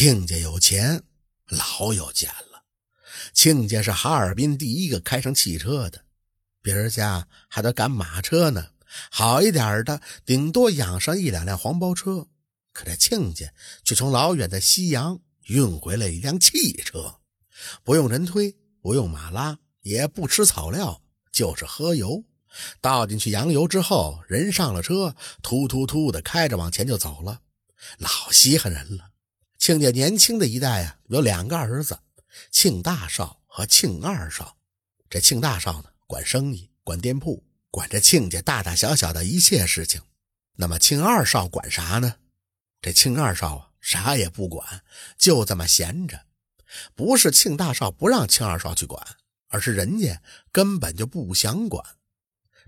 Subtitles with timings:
[0.00, 1.02] 亲家有钱，
[1.48, 2.62] 老有钱了。
[3.32, 6.04] 亲家是哈尔滨第一个开上汽车的，
[6.62, 8.68] 别人家还得赶马车呢。
[9.10, 12.28] 好一点的，顶多养上一两辆黄包车。
[12.72, 17.16] 可这亲家却从老远的西洋运回来一辆汽车，
[17.82, 21.02] 不用人推，不用马拉，也不吃草料，
[21.32, 22.22] 就是喝油。
[22.80, 27.40] 倒进去洋油之后，人上了车，突突突的开着往前就走了，
[27.98, 29.10] 老稀罕人了。
[29.58, 31.98] 亲家年轻的一代啊，有两个儿子，
[32.50, 34.56] 庆大少和庆二少。
[35.10, 40.00] 这庆大少呢，管生意，管店铺，管着亲家大大小小的一切事情。
[40.54, 42.14] 那么庆二少管啥呢？
[42.80, 44.84] 这庆二少啊，啥也不管，
[45.18, 46.26] 就这么闲着。
[46.94, 49.04] 不是庆大少不让庆二少去管，
[49.48, 50.22] 而是人家
[50.52, 51.84] 根本就不想管。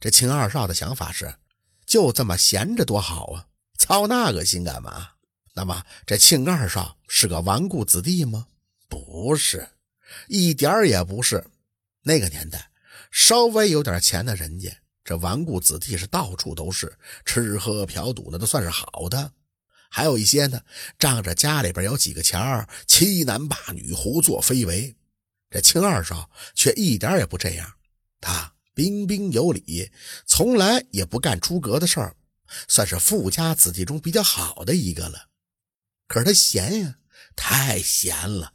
[0.00, 1.34] 这庆二少的想法是，
[1.84, 3.46] 就这么闲着多好啊！
[3.76, 5.10] 操那个心干嘛？
[5.58, 8.46] 那么这庆二少是个纨绔子弟吗？
[8.88, 9.70] 不是，
[10.28, 11.44] 一点也不是。
[12.02, 12.70] 那个年代，
[13.10, 14.70] 稍微有点钱的人家，
[15.02, 19.32] 这纨绔子弟是到处都是，吃喝嫖赌的都算是好的。
[19.90, 20.60] 还有一些呢，
[20.96, 24.94] 仗着家里边有几个钱儿，欺男霸女、胡作非为。
[25.50, 27.68] 这庆二少却一点也不这样，
[28.20, 29.90] 他彬彬有礼，
[30.24, 32.14] 从来也不干出格的事儿，
[32.68, 35.27] 算是富家子弟中比较好的一个了。
[36.08, 36.96] 可是他闲呀，
[37.36, 38.54] 太闲了。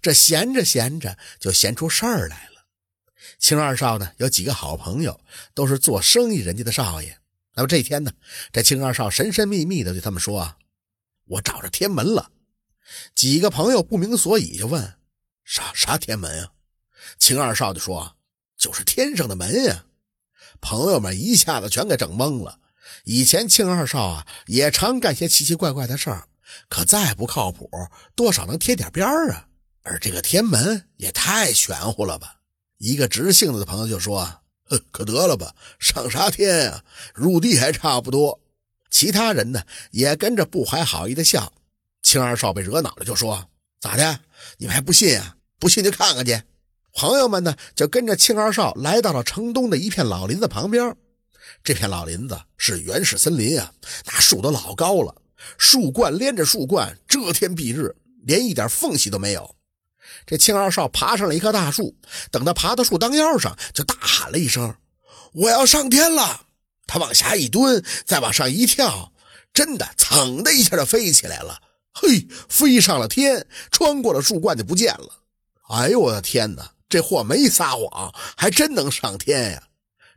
[0.00, 2.64] 这闲着闲着就闲出事儿来了。
[3.38, 5.20] 庆二少呢，有几个好朋友，
[5.52, 7.18] 都是做生意人家的少爷。
[7.54, 8.12] 那么这天呢，
[8.50, 10.40] 这庆二少神神秘秘的对他们说。
[10.40, 10.56] 啊
[11.26, 12.30] 我找着天门了，
[13.14, 14.98] 几个朋友不明所以，就问
[15.44, 16.52] ：“啥啥天门啊？”
[17.16, 18.16] 秦二少就说
[18.58, 19.86] ：“就是天上的门呀。”
[20.60, 22.58] 朋友们一下子全给整懵了。
[23.04, 26.28] 以前庆二少啊，也常干些奇奇怪怪的事儿，
[26.68, 27.70] 可再不靠谱，
[28.14, 29.48] 多少能贴点边儿啊。
[29.82, 32.40] 而这个天门也太玄乎了吧？
[32.78, 34.42] 一个直性子的朋友就说
[34.92, 36.84] ：“可得了吧，上啥天啊？
[37.14, 38.40] 入地还差不多。”
[38.90, 41.52] 其他人呢也跟着不怀好意的笑，
[42.02, 43.48] 青二少被惹恼了，就说
[43.80, 44.20] ：“咋的？
[44.58, 45.36] 你们还不信啊？
[45.58, 46.42] 不信就看看去。”
[46.94, 50.94] 朋友们呢就跟着青二少来到了城东的一片老林子旁边。
[51.64, 53.72] 这片老林子是原始森林啊，
[54.04, 55.14] 那树都老高了，
[55.58, 57.94] 树冠连着树冠，遮天蔽日，
[58.24, 59.56] 连一点缝隙都没有。
[60.26, 61.96] 这青二少爬上了一棵大树，
[62.30, 64.74] 等他爬到树当腰上，就大喊了一声
[65.32, 66.46] ：“我要上天了！”
[66.86, 69.12] 他往下一蹲，再往上一跳，
[69.54, 71.60] 真的，噌的一下就飞起来了。
[71.94, 75.22] 嘿，飞上了天，穿过了树冠就不见了。
[75.68, 76.72] 哎呦，我的天哪！
[76.88, 79.62] 这货没撒谎，还真能上天呀！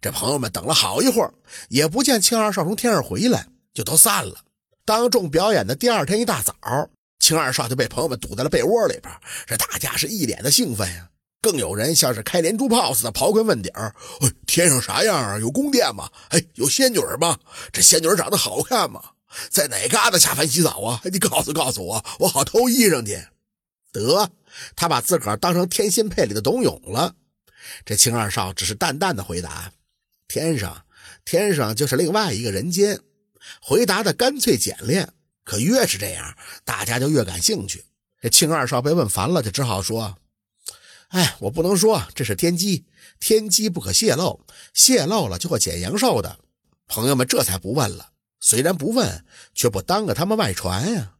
[0.00, 1.32] 这朋友们等了好一会儿，
[1.68, 4.44] 也不见青二少从天上回来，就都散了。
[4.84, 6.54] 当众表演的第二天一大早，
[7.18, 9.12] 青二少就被朋友们堵在了被窝里边，
[9.46, 11.08] 这大家是一脸的兴奋呀。
[11.40, 15.38] 更有人像是开连珠炮似的刨根问底儿：“哎，天上啥样啊？
[15.38, 16.10] 有宫殿吗？
[16.30, 17.38] 哎，有仙女吗？
[17.72, 19.02] 这仙女长得好看吗？
[19.50, 21.00] 在哪嘎达下凡洗澡啊？
[21.04, 23.26] 你告诉告诉我，我好偷衣裳去。”
[23.92, 24.30] 得，
[24.74, 27.14] 他把自个儿当成天仙配里的董永了。
[27.84, 29.72] 这青二少只是淡淡的回答
[30.28, 30.84] ：“天上，
[31.24, 33.00] 天上就是另外一个人间。”
[33.60, 35.12] 回答的干脆简练。
[35.44, 37.84] 可越是这样，大家就越感兴趣。
[38.22, 40.16] 这庆二少被问烦了，就只好说。
[41.08, 42.86] 哎，我不能说这是天机，
[43.20, 44.40] 天机不可泄露，
[44.72, 46.38] 泄露了就会减阳寿的。
[46.88, 48.10] 朋友们这才不问了。
[48.40, 49.24] 虽然不问，
[49.54, 51.12] 却不耽搁他们外传呀。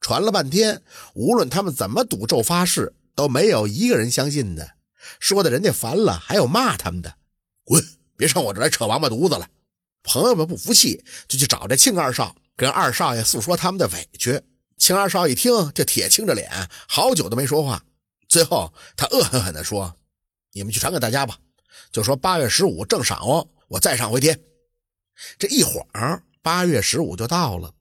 [0.00, 0.82] 传了半天，
[1.14, 4.72] 无论他们怎么赌咒发誓，都没有一个人相信的。
[5.18, 7.14] 说的人家烦了，还有骂他们的，
[7.64, 7.82] 滚，
[8.16, 9.48] 别上我这来扯王八犊子了。
[10.02, 14.40] 朋友们不服气，就去找这庆二少，跟二少爷诉说他们的委屈。
[14.76, 16.50] 庆二少一听，就铁青着脸，
[16.88, 17.84] 好久都没说话。
[18.28, 19.94] 最后，他恶狠狠地说
[20.52, 21.38] ：“你们去传给大家吧，
[21.92, 24.40] 就说八月十五正晌午，我再上回天。”
[25.38, 25.84] 这一晃，
[26.42, 27.72] 八月十五就到了。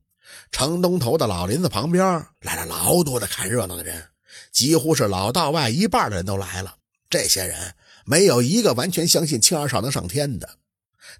[0.52, 2.04] 城东头的老林子旁边
[2.42, 4.10] 来了老多的看热闹的人，
[4.52, 6.76] 几乎是老道外一半的人都来了。
[7.10, 7.74] 这些人
[8.06, 10.58] 没有一个完全相信庆二少能上天的，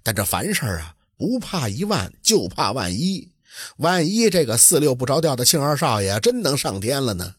[0.02, 3.32] 但这凡事啊，不怕一万，就怕万一。
[3.76, 7.34] 万一这个四六不着调的庆二少爷真能上天了呢？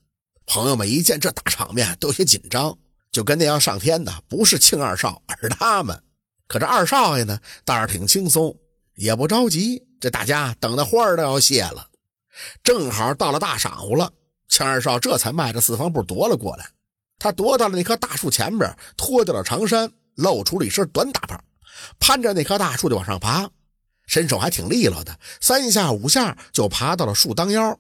[0.46, 2.78] 朋友们一见这大场面，都有些紧张，
[3.12, 6.04] 就跟那要上天的不是庆二少，而是他们。
[6.48, 8.56] 可这二少爷呢，倒是挺轻松，
[8.96, 9.82] 也不着急。
[10.00, 11.88] 这大家等的花儿都要谢了，
[12.62, 14.12] 正好到了大晌午了，
[14.50, 16.70] 庆二少这才迈着四方步踱了过来。
[17.18, 21.42] 他踱到了那棵大树前边，脱掉了长衫，露出了一身短打扮，
[22.00, 23.50] 攀着那棵大树就往上爬，
[24.08, 27.80] 身手还挺利落的，三下五下就爬到了树当腰。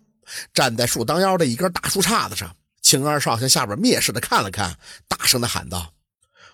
[0.54, 2.56] 站在树当腰的一根大树杈子上。
[2.82, 4.78] 青二少向下边蔑视的看了看，
[5.08, 5.94] 大声的喊道：“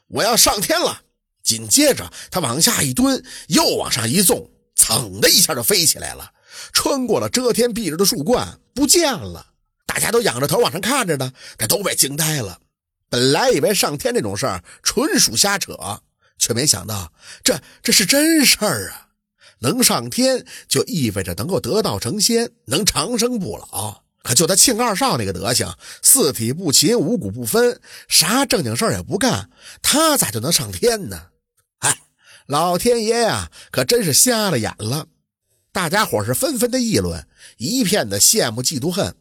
[0.07, 1.01] 我要上天了！”
[1.41, 6.31] 紧接着，他往下一蹲，又往上一纵，噌的一下就飞起来了，
[6.71, 9.47] 穿过了遮天蔽日的树冠，不见了。
[9.87, 12.59] 大家都仰着头往上看着呢，这都被惊呆了。
[13.09, 15.73] 本来以为上天这种事儿纯属瞎扯，
[16.39, 17.13] 却没想到
[17.43, 19.09] 这这是真事儿啊！
[19.59, 24.03] 能上天就意味着能够得道成仙，能长生不老。
[24.23, 29.49] 可就他庆二少那个德行，四体不勤，五谷不分，啥正经事儿也不干，
[29.81, 31.27] 他咋就能上天呢？
[31.79, 31.99] 哎，
[32.47, 35.07] 老天爷呀，可真是瞎了眼了！
[35.71, 37.27] 大家伙是纷纷的议论，
[37.57, 39.15] 一片的羡慕嫉妒恨。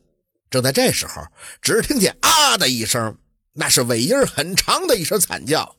[0.50, 1.26] 正在这时候，
[1.60, 3.18] 只听见“啊”的一声，
[3.54, 5.76] 那是尾音很长的一声惨叫。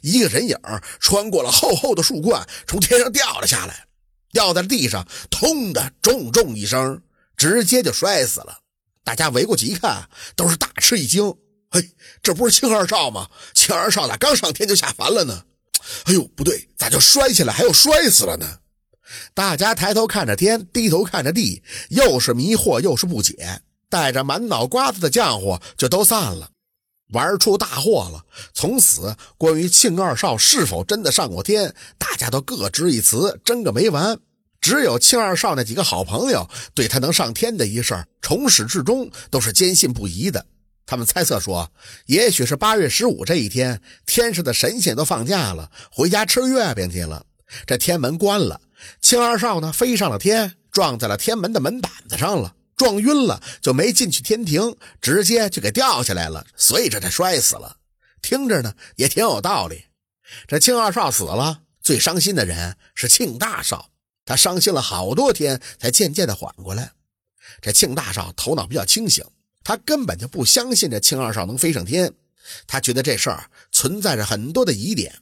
[0.00, 0.56] 一个人影
[1.00, 3.86] 穿过了厚厚的树冠，从天上掉了下来，
[4.32, 7.02] 掉在了地上，通的重重一声，
[7.36, 8.58] 直接就摔死了。
[9.04, 11.34] 大家围过去一看，都是大吃一惊
[11.70, 11.90] ：“嘿，
[12.22, 13.28] 这不是庆二少吗？
[13.54, 15.44] 庆二少咋刚上天就下凡了呢？
[16.04, 18.58] 哎呦，不对，咋就摔下来还要摔死了呢？”
[19.34, 23.62] 大家抬头看着天，低头看着地，又是迷惑又是不解。
[23.90, 26.50] 带着满脑瓜子的浆糊就都散了，
[27.12, 28.24] 玩出大祸了。
[28.52, 34.18] 从此，关于庆二少是否真的上过天，大家都各执一词，争个没完。
[34.60, 40.46] 只有庆二少那几个好朋友，对他能上天的一事，从始至终都是坚信不疑的。
[40.86, 41.72] 他们猜测说，
[42.06, 47.26] 也许是八月十五这一天，天上的神仙都放假了，回家吃月饼去了。
[47.66, 48.60] 这天门关了，
[49.00, 52.54] 庆二少呢，飞上了天，撞在了天门的门板子上了。
[52.82, 57.76] 撞晕了就没进去天庭，直接就给掉下来了，所以这才摔死了。
[58.20, 59.84] 听着呢也挺有道理。
[60.48, 63.90] 这庆二少死了，最伤心的人是庆大少，
[64.24, 66.90] 他伤心了好多天才渐渐的缓过来。
[67.60, 69.24] 这庆大少头脑比较清醒，
[69.62, 72.12] 他根本就不相信这庆二少能飞上天，
[72.66, 75.14] 他觉得这事儿存在着很多的疑点。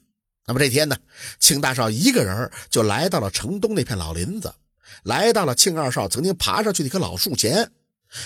[0.47, 0.97] 那么这天呢，
[1.39, 4.55] 庆大少一个人就来到了城东那片老林子。
[5.03, 7.71] 来到了庆二少曾经爬上去的一棵老树前，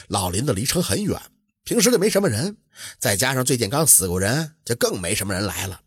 [0.08, 1.20] 老林子离城很远，
[1.64, 2.56] 平时就没什么人，
[2.98, 5.80] 再加上最近刚死过人，就更没什么人来了。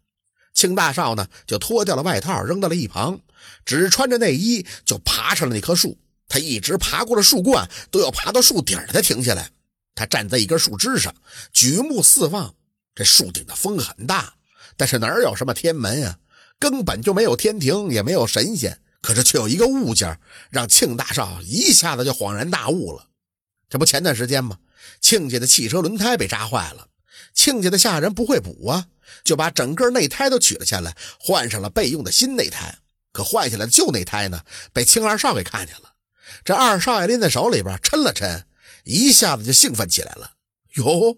[0.54, 3.20] 庆大少呢，就脱掉了外套扔到了一旁，
[3.66, 5.98] 只穿着内衣就爬上了那棵树。
[6.30, 9.50] 他一直爬过了树冠，都要爬到树顶才停下来。
[9.96, 11.14] 他站在一根树枝上，
[11.54, 12.54] 举目四望，
[12.96, 14.34] 这树顶的风很大，
[14.76, 16.18] 但是哪有什么天门呀？
[16.60, 18.80] 根本就没有天庭，也没有神仙。
[19.08, 20.20] 可是却有一个物件，
[20.50, 23.08] 让庆大少一下子就恍然大悟了。
[23.70, 24.58] 这不前段时间吗？
[25.00, 26.90] 庆家的汽车轮胎被扎坏了，
[27.34, 28.88] 庆家的下人不会补啊，
[29.24, 32.80] 就把整个内胎都取了下来，换上了备用的新内胎。
[33.14, 34.42] 可换下来的旧内胎呢，
[34.74, 35.94] 被庆二少给看见了。
[36.44, 38.44] 这二少爷拎在手里边抻了抻，
[38.84, 40.34] 一下子就兴奋起来了。
[40.74, 41.16] 哟，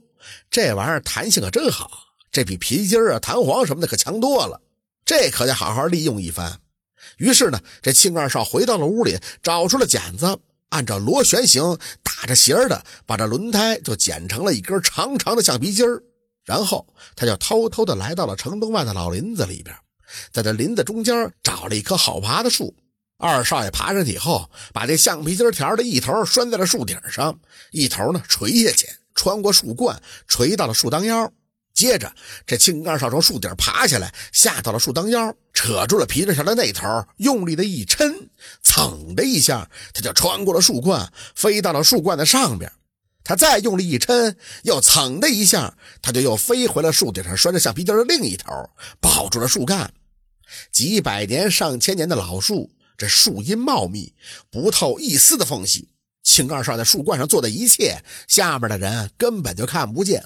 [0.52, 1.90] 这玩意儿弹性可真好，
[2.32, 4.62] 这比皮筋啊、弹簧什么的可强多了。
[5.04, 6.60] 这可得好好利用一番。
[7.18, 10.40] 于是呢，这庆二少回到了屋里，找出了剪子，
[10.70, 16.02] 按照螺旋形打着斜的，把这轮胎就剪成了一根长长的橡皮筋儿。
[16.46, 19.76] 然后他就偷偷的来到了城东外的老林子里边，
[20.32, 22.76] 在这林子中间找了一棵好爬的树。
[23.18, 27.38] 二少爷爬上去以后，把这橡皮筋条的一头拴在了树顶上，
[27.72, 31.32] 一头呢垂下去，穿过树冠，垂到了树当腰。
[31.80, 32.14] 接着，
[32.46, 38.14] 这青二少从树顶爬下来，下到了树当腰，扯住了皮筋条的那头，用力的一抻，
[38.62, 42.70] 噌的一下，他就穿过了树冠，飞到了树冠的上边。
[43.24, 48.52] 他再用力一抻，又噌的一下，他就又飞回了树顶上拴着橡皮筋的另一头，
[49.00, 49.94] 抱住了树干。
[50.74, 54.14] 几百年、上千年的老树，这树荫茂密，
[54.52, 55.88] 不透一丝的缝隙。
[56.24, 60.26] 青二少在树冠上做的一切，下面的人根本就看不见。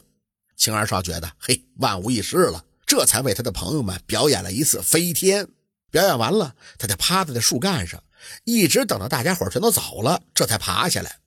[0.56, 5.48] 青二少觉得，嘿，万无一失了，这才为他的朋友们表演了一次飞天。
[5.92, 8.02] 表演完了，他就趴在那树干上，
[8.46, 11.18] 一直等到大家伙全都走了，这才爬下来。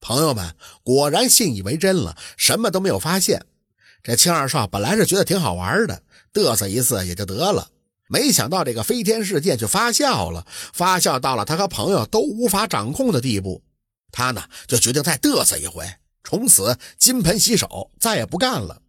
[0.00, 3.44] 朋友们果然信以为真了，什么都没有发现。
[4.02, 7.68] 这青二少本来是觉得挺好玩的，嘚瑟一次也就得了，
[8.08, 13.62] 没想到这个飞天事件就发酵了，发酵到了他和朋友都无法掌控的地步。
[14.10, 15.84] 他呢，就决定再嘚瑟一回。
[16.24, 18.82] 从此金盆洗手，再也不干了。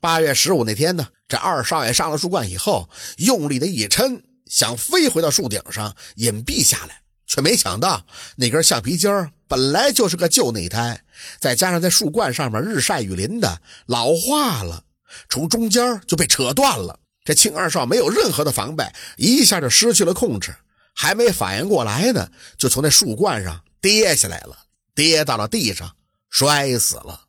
[0.00, 8.06] 八月十五那天呢，这二少爷上了树冠以后，用力的一抻，想飞回到树顶上隐蔽下来，却没想到
[8.36, 11.02] 那根橡皮筋儿本来就是个旧内胎，
[11.40, 14.84] 再加上在树冠上面日晒雨淋的，老化了，
[15.28, 17.00] 从中间就被扯断了。
[17.24, 18.84] 这庆二少没有任何的防备，
[19.16, 20.54] 一下就失去了控制，
[20.94, 24.58] 还没反应过来呢，就从那树冠上跌下来了。
[24.94, 25.94] 跌到了地上，
[26.38, 27.28] 摔死了。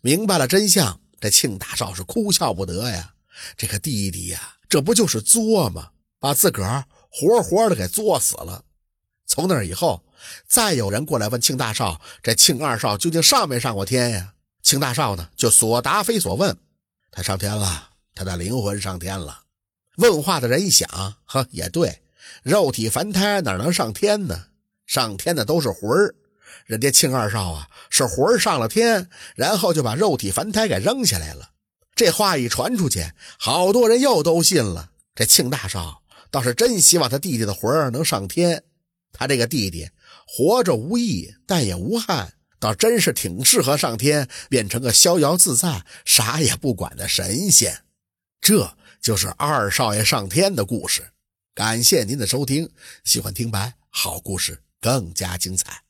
[0.00, 3.12] 明白了真相，这庆大少是哭笑不得呀。
[3.54, 5.90] 这个弟弟呀，这不就是作吗？
[6.18, 8.64] 把自个儿活活的给作死了。
[9.26, 10.02] 从那以后，
[10.48, 14.32] 再有人过来问庆大少，这庆二少究竟上没上过天呀？
[14.62, 16.56] 庆大少呢，就所答非所问。
[17.10, 19.42] 他上天了，他的灵魂上天了。
[19.96, 20.88] 问话的人一想，
[21.26, 22.00] 呵，也对，
[22.42, 24.46] 肉体凡胎哪能上天呢？
[24.86, 26.14] 上天的都是魂儿。
[26.64, 31.50] 人家庆二少啊，是魂上了天，然后就把肉体凡胎给扔下来了。
[31.94, 34.90] 这话一传出去，好多人又都信了。
[35.14, 38.64] 这庆大少倒是真希望他弟弟的魂儿能上天。
[39.12, 39.88] 他这个弟弟
[40.26, 47.82] 活着无益，但也无憾，倒真是挺适合上天，变成个逍遥自在、啥也不管的神仙。
[48.42, 51.12] 这就是二少爷上天的故事。
[51.54, 52.68] 感谢您的收听，
[53.04, 55.85] 喜欢听白好故事更加精彩。